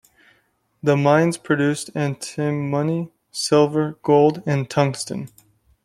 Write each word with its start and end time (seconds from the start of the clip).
The 0.81 0.97
mines 0.97 1.37
produced 1.37 1.91
antimony, 1.93 3.11
silver, 3.29 3.99
gold 4.01 4.41
and 4.47 4.67
tungsten. 4.67 5.29